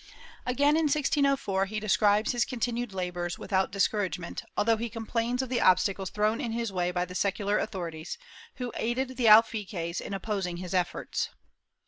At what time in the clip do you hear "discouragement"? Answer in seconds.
3.71-4.41